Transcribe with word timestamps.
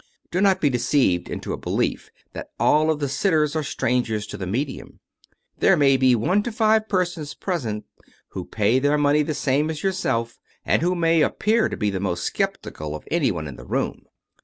Do 0.31 0.41
not 0.41 0.59
be 0.59 0.71
deceived 0.71 1.29
into 1.29 1.53
a 1.53 1.57
belief 1.57 2.09
that 2.33 2.49
all 2.59 2.89
of 2.89 2.97
the 2.99 3.07
sitters 3.07 3.55
are 3.55 3.61
strangers 3.61 4.25
to 4.25 4.35
the 4.35 4.47
medium. 4.47 4.99
There 5.59 5.77
may 5.77 5.95
be 5.95 6.13
from 6.13 6.21
one 6.23 6.41
to 6.41 6.51
five 6.51 6.89
persons 6.89 7.35
present 7.35 7.85
who 8.29 8.45
pay 8.45 8.79
their 8.79 8.97
money 8.97 9.21
the 9.21 9.35
same 9.35 9.69
as 9.69 9.83
yourself, 9.83 10.39
and 10.65 10.81
who 10.81 10.95
may 10.95 11.21
appear 11.21 11.69
to 11.69 11.77
be 11.77 11.91
the 11.91 11.99
most 11.99 12.23
skeptical 12.23 12.95
of 12.95 13.07
anyone 13.11 13.47
in 13.47 13.57
the 13.57 13.63
room. 13.63 14.05